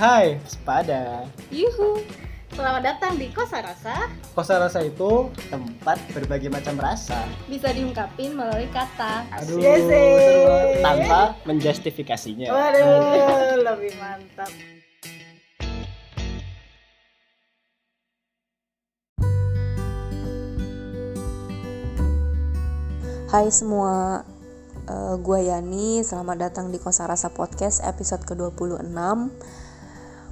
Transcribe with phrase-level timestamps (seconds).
[0.00, 1.28] Hai, sepada.
[1.52, 2.00] Yuhu.
[2.56, 4.08] Selamat datang di Kosa Rasa.
[4.32, 7.28] Kosa rasa itu tempat berbagai macam rasa.
[7.44, 9.28] Bisa diungkapin melalui kata.
[9.28, 9.84] Aduh, Yes,
[10.80, 12.48] tanpa menjustifikasinya.
[12.48, 14.48] Waduh, lebih mantap.
[23.28, 24.24] Hai semua,
[24.88, 28.96] uh, gue Yani, selamat datang di Kosa Rasa Podcast episode ke-26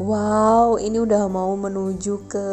[0.00, 2.48] Wow, ini udah mau menuju ke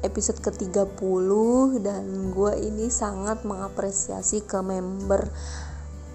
[0.00, 1.28] episode ke-30
[1.76, 5.28] Dan gue ini sangat mengapresiasi ke member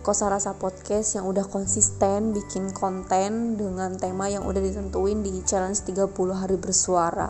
[0.01, 5.85] Kosa Rasa Podcast yang udah konsisten bikin konten dengan tema yang udah ditentuin di challenge
[5.85, 7.29] 30 hari bersuara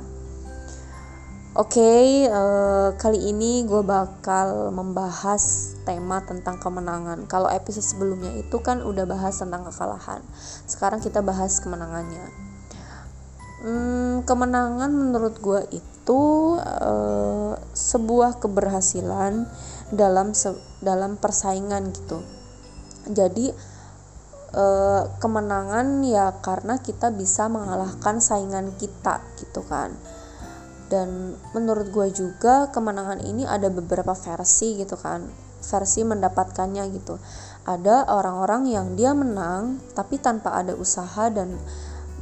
[1.59, 7.27] Oke, eh, kali ini gue bakal membahas tema tentang kemenangan.
[7.27, 10.20] Kalau episode sebelumnya itu kan udah bahas tentang kekalahan.
[10.68, 12.45] Sekarang kita bahas kemenangannya.
[13.66, 16.21] Hmm, kemenangan menurut gue itu
[16.62, 19.49] eh, sebuah keberhasilan
[19.90, 22.21] dalam se- dalam persaingan gitu.
[23.10, 23.49] Jadi
[24.54, 29.98] eh, kemenangan ya karena kita bisa mengalahkan saingan kita gitu kan
[30.90, 35.26] dan menurut gue juga kemenangan ini ada beberapa versi gitu kan
[35.66, 37.18] versi mendapatkannya gitu
[37.66, 41.58] ada orang-orang yang dia menang tapi tanpa ada usaha dan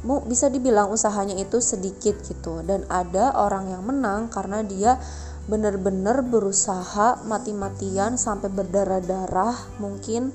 [0.04, 2.60] bisa dibilang usahanya itu sedikit gitu.
[2.60, 5.00] Dan ada orang yang menang karena dia
[5.44, 10.32] bener-bener berusaha mati-matian sampai berdarah-darah mungkin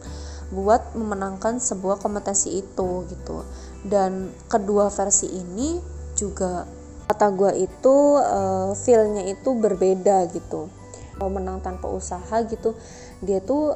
[0.50, 3.46] buat memenangkan sebuah kompetensi itu gitu.
[3.86, 5.78] Dan kedua versi ini
[6.18, 6.66] juga
[7.10, 10.70] kata gue itu uh, feelnya itu berbeda gitu.
[11.18, 12.74] Kalau menang tanpa usaha gitu
[13.20, 13.76] dia tuh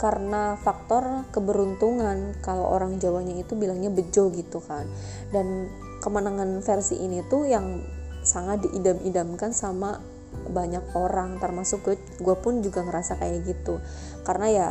[0.00, 4.88] karena faktor keberuntungan kalau orang Jawanya itu bilangnya bejo gitu kan.
[5.28, 5.68] Dan
[6.00, 7.84] kemenangan versi ini tuh yang
[8.24, 10.00] sangat diidam-idamkan sama
[10.48, 13.76] banyak orang termasuk gue gue pun juga ngerasa kayak gitu.
[14.24, 14.68] Karena ya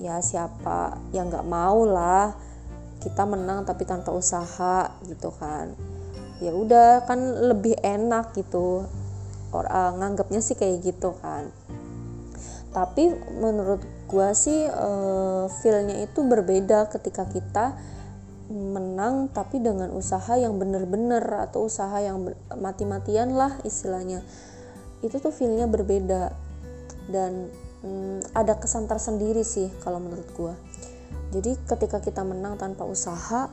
[0.00, 2.32] ya siapa yang nggak mau lah
[3.04, 5.76] kita menang tapi tanpa usaha gitu kan.
[6.40, 7.20] Ya udah kan
[7.52, 8.88] lebih enak gitu.
[9.52, 11.52] Or uh, nganggapnya sih kayak gitu kan.
[12.72, 17.72] Tapi menurut gua sih uh, feelnya itu berbeda ketika kita
[18.52, 22.20] menang tapi dengan usaha yang bener-bener atau usaha yang
[22.52, 24.20] mati-matian lah istilahnya.
[25.00, 26.36] Itu tuh feelnya berbeda
[27.08, 27.48] dan
[27.80, 30.54] hmm, ada kesan tersendiri sih kalau menurut gua.
[31.32, 33.48] Jadi ketika kita menang tanpa usaha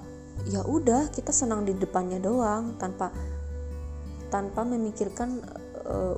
[0.51, 3.15] ya udah kita senang di depannya doang tanpa
[4.27, 5.39] tanpa memikirkan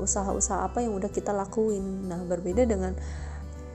[0.02, 2.10] usaha-usaha apa yang udah kita lakuin.
[2.10, 2.92] Nah berbeda dengan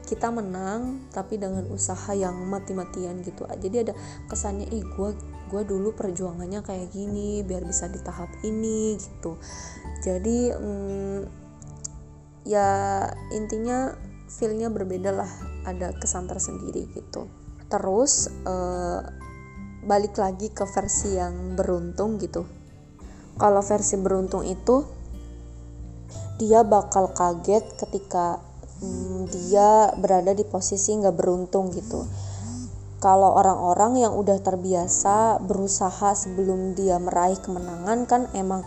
[0.06, 3.94] kita menang tapi dengan usaha yang mati-matian gitu jadi ada
[4.30, 5.10] kesannya ih gue
[5.46, 9.38] gue dulu perjuangannya kayak gini biar bisa di tahap ini gitu.
[10.02, 11.18] Jadi hmm,
[12.46, 13.02] ya
[13.34, 13.94] intinya
[14.26, 15.30] feelnya berbeda lah
[15.66, 17.30] ada kesan tersendiri gitu.
[17.70, 19.00] Terus eh,
[19.86, 22.42] balik lagi ke versi yang beruntung gitu.
[23.38, 24.82] Kalau versi beruntung itu
[26.42, 28.42] dia bakal kaget ketika
[28.82, 32.04] hmm, dia berada di posisi nggak beruntung gitu.
[32.96, 38.64] Kalau orang-orang yang udah terbiasa berusaha sebelum dia meraih kemenangan kan emang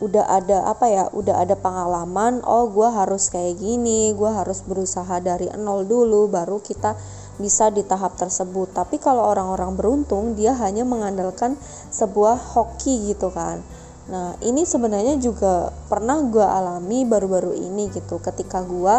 [0.00, 5.20] udah ada apa ya udah ada pengalaman oh gue harus kayak gini gue harus berusaha
[5.20, 6.96] dari nol dulu baru kita
[7.40, 8.70] bisa di tahap tersebut.
[8.76, 11.56] Tapi kalau orang-orang beruntung dia hanya mengandalkan
[11.90, 13.64] sebuah hoki gitu kan.
[14.12, 18.20] Nah ini sebenarnya juga pernah gue alami baru-baru ini gitu.
[18.20, 18.96] Ketika gue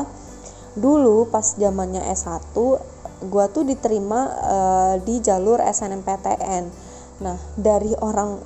[0.77, 2.55] dulu pas zamannya S1
[3.21, 6.63] gue tuh diterima uh, di jalur SNMPTN
[7.21, 8.41] nah dari orang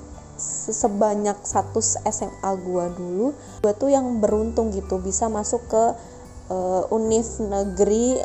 [0.71, 3.27] sebanyak satu SMA gue dulu
[3.63, 5.83] gue tuh yang beruntung gitu bisa masuk ke
[6.51, 8.19] uh, univ negeri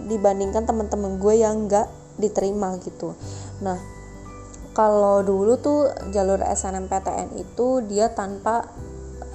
[0.00, 1.88] dibandingkan teman-teman gue yang nggak
[2.20, 3.16] diterima gitu.
[3.64, 3.80] Nah
[4.76, 8.68] kalau dulu tuh jalur SNMPTN itu dia tanpa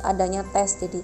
[0.06, 1.02] adanya tes jadi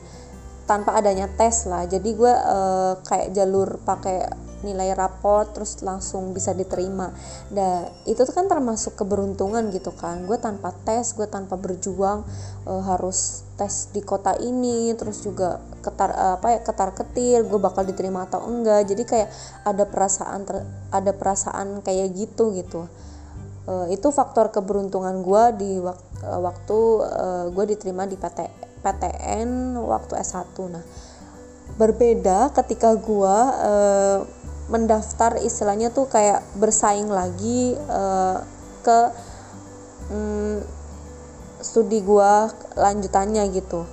[0.67, 1.87] tanpa adanya tes lah.
[1.87, 7.15] Jadi gue uh, kayak jalur pakai nilai raport terus langsung bisa diterima.
[7.47, 10.27] Dan itu tuh kan termasuk keberuntungan gitu kan.
[10.27, 12.27] Gue tanpa tes gue tanpa berjuang
[12.67, 17.59] uh, harus tes di kota ini terus juga ketar uh, apa ya ketar ketir gue
[17.63, 18.91] bakal diterima atau enggak.
[18.91, 19.29] Jadi kayak
[19.63, 22.91] ada perasaan ter, ada perasaan kayak gitu gitu.
[23.67, 30.17] Uh, itu faktor keberuntungan gue di wak, waktu uh, gue diterima di PT, PTN waktu
[30.21, 30.83] S1 nah
[31.77, 34.19] berbeda ketika gue uh,
[34.67, 38.43] mendaftar istilahnya tuh kayak bersaing lagi uh,
[38.83, 38.99] ke
[40.11, 40.57] hmm,
[41.63, 42.31] studi gue
[42.75, 43.87] lanjutannya gitu.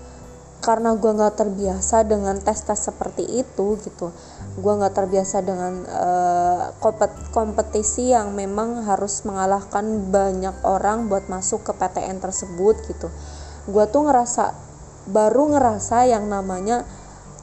[0.65, 4.09] Karena gue nggak terbiasa dengan tes tes seperti itu gitu.
[4.57, 11.69] Gue nggak terbiasa dengan uh, kompet kompetisi yang memang harus mengalahkan banyak orang buat masuk
[11.69, 13.13] ke PTN tersebut gitu.
[13.69, 14.57] Gue tuh ngerasa
[15.09, 16.85] baru ngerasa yang namanya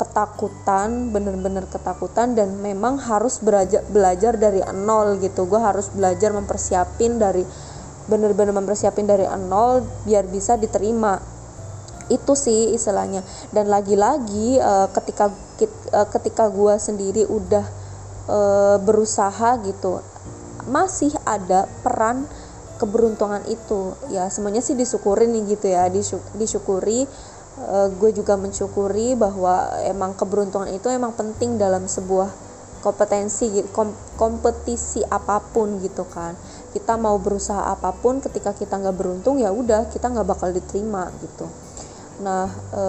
[0.02, 5.46] ketakutan bener-bener ketakutan dan memang harus belajar belajar dari nol gitu.
[5.46, 7.46] Gue harus belajar mempersiapin dari
[8.10, 11.22] bener-bener mempersiapin dari nol biar bisa diterima.
[12.10, 13.22] Itu sih istilahnya.
[13.54, 17.66] Dan lagi-lagi uh, ketika uh, ketika gue sendiri udah
[18.26, 20.02] uh, berusaha gitu
[20.66, 22.26] masih ada peran
[22.82, 23.94] keberuntungan itu.
[24.10, 25.86] Ya semuanya sih disyukuri nih gitu ya.
[26.34, 27.06] Disyukuri
[27.60, 32.52] uh, gue juga mensyukuri bahwa emang keberuntungan itu emang penting dalam sebuah
[32.82, 36.34] kompetensi kom, kompetisi apa pun gitu kan.
[36.74, 41.08] Kita mau berusaha apa pun ketika kita nggak beruntung ya udah kita nggak bakal diterima
[41.22, 41.46] gitu.
[42.26, 42.84] Nah e,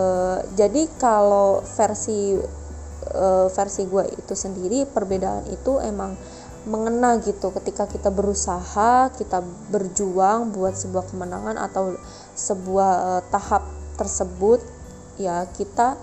[0.56, 2.40] jadi kalau versi
[3.04, 6.16] e, versi gue itu sendiri perbedaan itu emang
[6.64, 7.52] mengena gitu.
[7.52, 12.00] Ketika kita berusaha kita berjuang buat sebuah kemenangan atau
[12.32, 13.62] sebuah e, tahap
[14.02, 14.58] tersebut
[15.22, 15.94] ya kita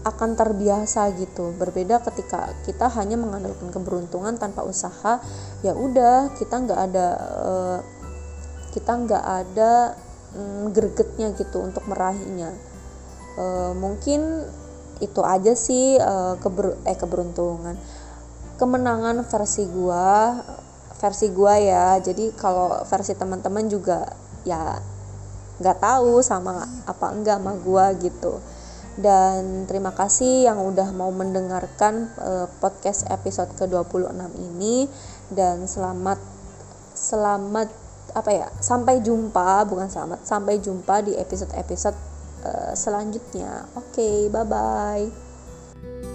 [0.00, 1.52] akan terbiasa gitu.
[1.60, 5.20] Berbeda ketika kita hanya mengandalkan keberuntungan tanpa usaha
[5.60, 7.52] ya udah kita nggak ada e,
[8.72, 9.72] kita nggak ada
[10.32, 12.56] mm, gregetnya gitu untuk meraihnya.
[13.36, 13.44] E,
[13.76, 14.48] mungkin
[15.04, 17.76] itu aja sih e, keber eh keberuntungan.
[18.56, 20.40] Kemenangan versi gua
[20.96, 22.00] versi gua ya.
[22.00, 24.08] Jadi kalau versi teman-teman juga
[24.48, 24.80] ya
[25.60, 28.40] nggak tahu sama apa enggak sama gua gitu.
[29.00, 34.90] Dan terima kasih yang udah mau mendengarkan uh, podcast episode ke-26 ini.
[35.30, 36.18] Dan selamat
[36.96, 37.70] selamat
[38.10, 41.96] apa ya sampai jumpa bukan selamat sampai jumpa di episode-episode
[42.42, 43.70] uh, selanjutnya.
[43.78, 46.09] Oke okay, bye bye